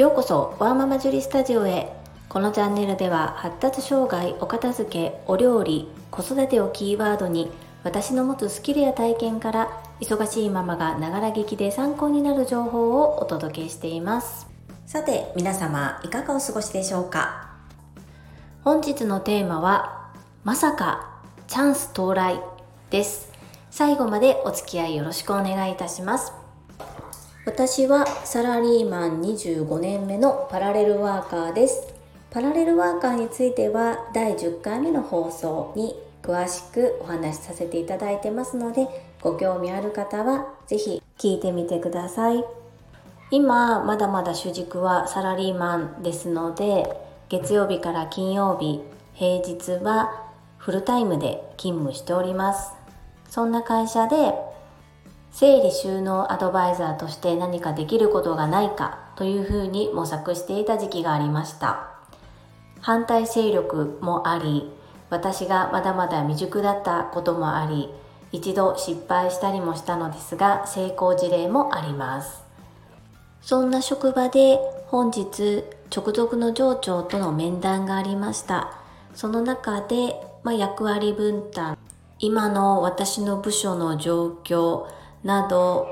[0.00, 1.92] ようこそワーママジュリスタジオへ。
[2.30, 7.50] このチャンネルでは発達障害お片付けお料理子育てをキーワードに
[7.84, 14.46] 私の持つスキルや体験から忙しいママがながら聞きで参考になる情報をお届けしています。
[14.86, 17.50] さて皆様いかがお過ごしでしょうか？
[18.64, 22.40] 本日のテーマはまさかチャンス到来
[22.88, 23.30] です。
[23.70, 26.32] 最後までお付き合いよろしくお願いいたします
[27.52, 31.92] 私はサラリーマン25年目のパラレルワーカーです。
[32.30, 38.86] パラレルワーカーについては第10回目の放送に詳しくお話しさせていただいてますので
[39.20, 42.44] ご興味ある方は是非聞いてみてください。
[43.32, 46.84] 今まだまだ主軸はサラリーマンですので
[47.28, 48.80] 月曜日から金曜日
[49.14, 50.24] 平日は
[50.56, 52.74] フルタイムで勤務しております。
[53.28, 54.34] そんな会社で
[55.32, 61.88] 整理収納アドバイザーとして何かできることがないかというふうに模索していた時期がありました。
[62.80, 64.70] 反対勢力もあり
[65.10, 67.90] 私がまだまだ未熟だったこともあり
[68.32, 72.42] 一度失敗したりもしたのですが成功事例もあります。
[73.42, 78.72] そんな職場で本日直属の上長との面談がありました。
[79.14, 81.76] その中で、まあ、役割分担
[82.20, 84.86] 今の私の部署の状況
[85.24, 85.88] など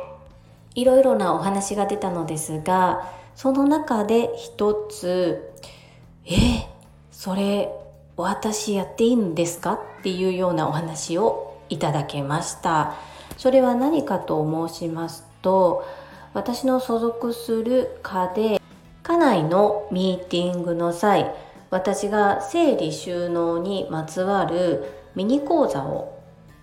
[0.75, 5.53] いろいろなお話が出たのですがその中で一つ
[6.27, 6.67] 「え
[7.11, 7.73] それ
[8.17, 12.95] 私やっていいんですか?」っていうようなお話をいただけました
[13.37, 15.85] それは何かと申しますと
[16.35, 18.61] 私の所属する課で
[19.03, 21.35] 課内のミーティングの際
[21.70, 26.17] 私が整理収納にまつわるミニ講座を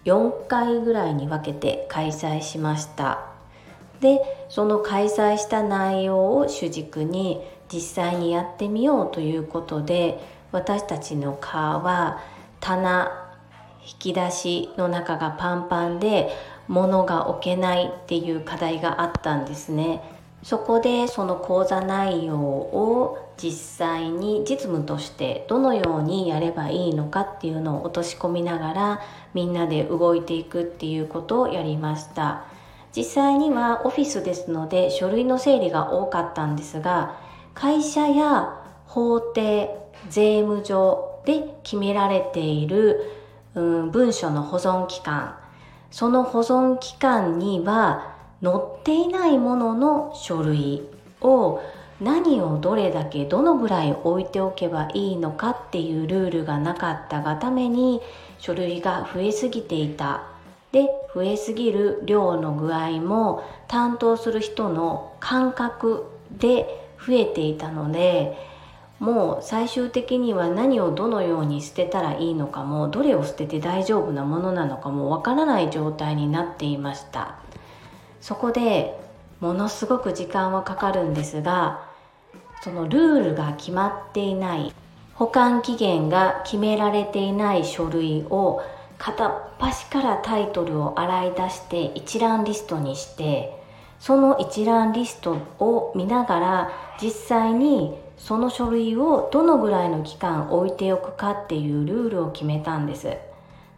[0.05, 3.19] 4回ぐらいに分けて開催しました。
[4.01, 10.19] でその開催した内容を主軸に実際にやってみようということで
[10.51, 12.21] 私たちの課は
[12.59, 13.11] 棚
[13.85, 16.29] 引き出しの中がパンパンで
[16.67, 20.01] 物が置けないっていう課題があったんですね。
[20.45, 29.01] そこでその講座内容を実際に実務としてどのようにやればいいのかっていうのを落とし込みながら
[29.33, 32.45] みんなで動いていくっていうことをやりました。
[32.95, 37.17] 実際にはオフィスですので書類の整理が多かったんですが
[37.56, 39.75] 会社や法定
[40.12, 43.01] 税務上で決められている、
[43.56, 45.39] うん、文書の保存期間。
[45.89, 50.84] その保存期間には載っていないものの書類
[51.22, 51.62] を
[52.01, 58.01] 何をどれだけどのぐらい置いておけばいいのかっていうルールがなかったがために
[58.38, 60.24] 書類が増えすぎていた。
[60.74, 66.66] で増えすぎる量の具合も担当する人の感覚で
[67.00, 68.38] 増えていたので
[69.00, 77.35] もう最終的には何をどのように捨てたらいいのかもどれを捨てて大丈夫なものなのかもわからない状態になっていました。
[78.25, 79.00] そこで
[79.40, 81.88] ものすごく時間はかかるんですが
[82.63, 84.74] そのルールが決まっていない
[85.13, 88.63] 保管期限が決められていない書類を
[88.97, 93.62] 片っ端からタイトルを洗い出して一覧リストにして
[94.00, 103.16] その一覧リストを見ながら実際にその書類をどのぐらいの期間置いておくかっていうルールを決めたんです。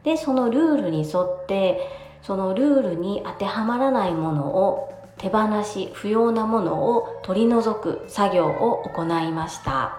[0.05, 9.97] でそのルールに沿ってそのルールに当てはまらないものを手放し不要なものを取り除く作業を行いました。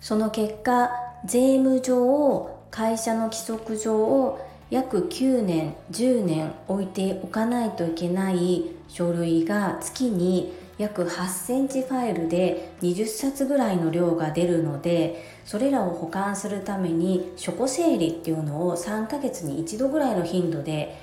[0.00, 0.90] その結果
[1.24, 4.38] 税務上会社の規則上を
[4.70, 20.98] 約9年10年置いておかないといけない書類が月に約8センチファイルで20冊ぐらいの量が出るのでそれらを保管するために書庫整理っていうのを3ヶ月に1度ぐらいの頻度で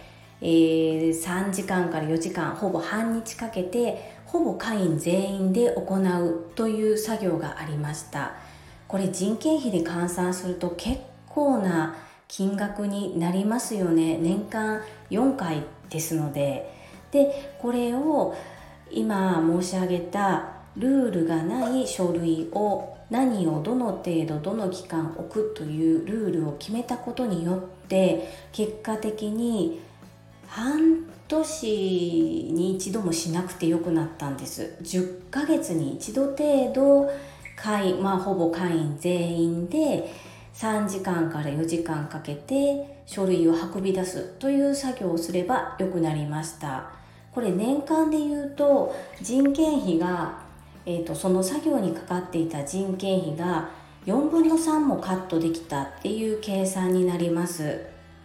[0.46, 8.34] えー、3時間から4時間ほぼ半日かけてほぼ会員全員で行うという作業がありました。
[8.90, 11.00] これ人件費で換算すると結
[11.30, 11.96] 構な
[12.28, 14.18] 金額になりますよね。
[14.18, 16.72] 年間4回ですので。
[17.12, 18.36] でこれを
[18.92, 29.80] 今申し上げたルールがない書類を何をどの程度どの期間置くというルールを決めたことによって結果的に
[30.56, 34.76] 半年に一度もしなくてよくなったんです。
[34.84, 37.12] 10ヶ月に一度程度
[37.56, 40.14] 会員まあほぼ会員全員で
[40.54, 46.92] 3時間から4時間かけて書類を運び出すという作業をすれば良くなりました。
[47.32, 50.44] これ年間で言うと人件費が
[50.86, 53.70] えーと、その作業にかかっていた人件費が
[54.06, 57.80] 4分の3もカットできたっていう計算になります。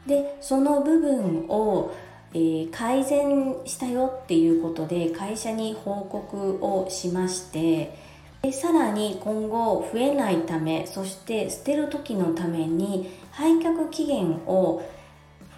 [0.06, 1.92] でその部分を、
[2.34, 7.96] えー、改善したよっていうことで会社に報告をしまして
[8.42, 14.82] でさらに今後増えないためそして捨てる時のために廃却期限を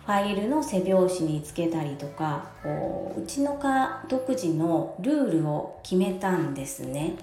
[0.06, 7.14] ファイルの背表紙につけたりとかうちの科独自のルールを決めたんですね。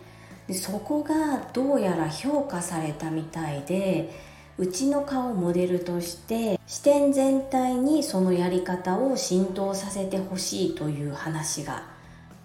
[0.48, 4.10] でそこがどうやら評価されたみたいで
[4.60, 11.84] うちの科をモデルとして視点全体にそのやり方を浸透させてほしいという話が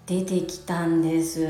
[0.05, 1.47] 出てきたんです。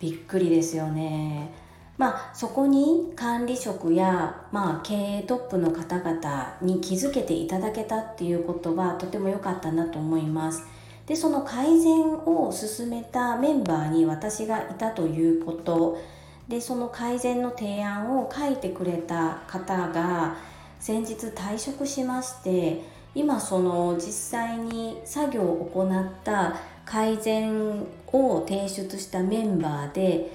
[0.00, 1.52] びっくりですよね。
[1.96, 10.64] まあ、そこに管理職や、まあ、経営トップの方々に気づけていただけたっていうことはとても良かったなと思います。
[11.06, 16.19] でその改善を進めたメンバーに私がいたということ。
[16.50, 20.36] でその改善の提案を書いてくれた方が
[20.80, 22.82] 先日退職しまして
[23.14, 30.32] 今その実際に作業を行った改善を提出したメンバーで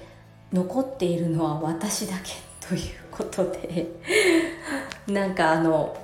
[0.54, 2.32] 残っているのは私だけ
[2.66, 3.86] ということで
[5.06, 5.94] なんかあの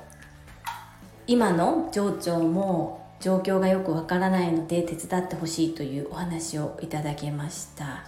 [1.26, 8.04] 今の町長も状況がよくわからないので手伝ってほしいというお話をいただけました。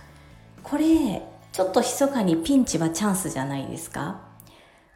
[0.63, 1.23] これ
[1.55, 4.21] ちょっと密かにピンチはチャンスじゃないですか？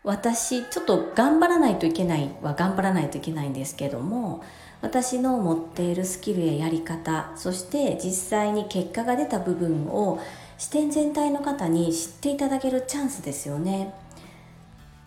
[0.02, 4.43] 私ちょっと頑張らないといけないは頑張らないといけないんですけども
[4.82, 10.19] 私の持っているスキルややり方そして実際に結果が出た部分を
[10.56, 13.94] 視点全体の方に知っていただけるチャンスですよね。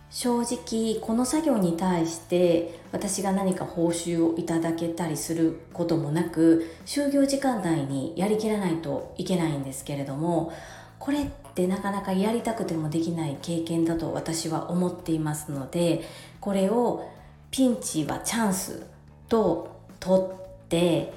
[0.09, 10.53] 正直この作業に対して私が何か報酬をいただけたりすることもなく就業時間内にやりきらないといけないんですけれども
[10.99, 16.03] これってなかなかやりたくてもできない経験だと私は思っていますので
[16.39, 17.09] これを
[17.51, 18.85] ピンチはチャンス
[19.27, 21.13] と取って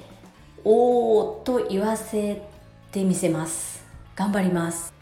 [0.63, 2.41] おーと言わせ
[2.91, 3.85] てみせます。
[4.15, 4.93] 頑張ります。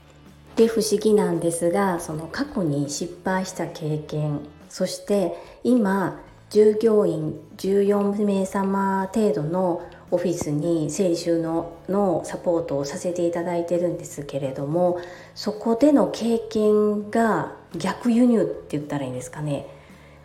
[0.55, 6.19] で不思議なんですがその過去に失敗した経験そして今
[6.51, 9.81] 従業員14名様程度の
[10.13, 14.99] オフィスに整理収納のサポートをさせていただいてるんですけれども
[15.33, 19.65] そこでの経験が逆輸入って言ったらいいんですかね。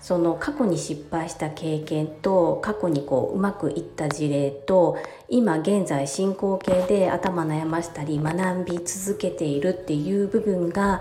[0.01, 4.97] その過去に失敗した経験と過去にこううまくいった事例と
[5.29, 11.01] 今現在進行形で頭悩ましたり学び続けているっていう部分が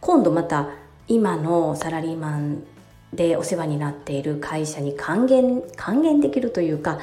[0.00, 0.68] 今度また
[1.08, 2.64] 今のサラリーマン
[3.14, 6.98] でお世話になっている会社に還元還元できるというか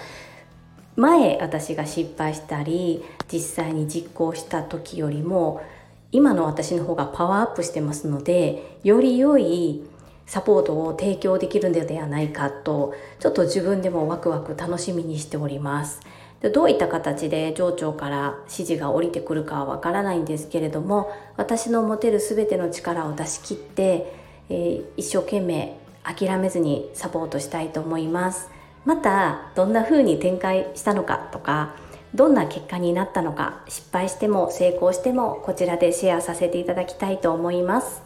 [0.95, 5.61] 前私が失敗したり実際に実行した時よりも
[6.11, 9.83] 今の私の方がパワーアップしてますのでより良い
[10.25, 15.99] サポートを提供できるのではないかとちょっと自分でもワクワク楽しみにしております。
[16.41, 24.13] でどういった形で上長から指示が降りてくるかはわからないんですけれども私の持てる全ての力を出し切って、
[24.49, 28.49] えー、一生懸命諦めずにサポートしたいと思います。
[28.85, 31.75] またどんな風に展開したのかとか
[32.15, 38.01] どんな結果になったのか失敗しても成功してもこちらでシェアさせていただきたいと思います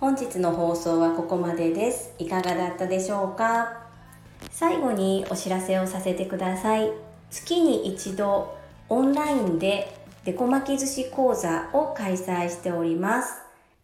[0.00, 2.14] 本日の放送はここまでです。
[2.18, 3.82] いかがだったでしょうか？
[4.50, 6.90] 最後にお知らせをさせてください。
[7.30, 8.56] 月に一度
[8.88, 13.39] オンラインでデコ巻き寿司講座を開催しております。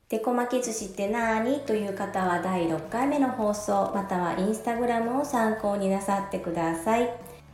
[0.08, 7.10] デコ巻き寿司ってなーにという方は第6回目の放送またはインスタグラムを参考になさってください。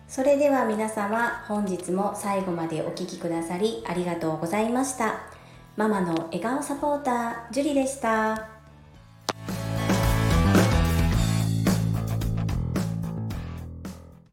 [0.07, 5.21] それでは皆様本日も最後までお聴きくださりありがとうございました。
[5.79, 8.62] ママの笑顔サポーター、ジュリでした。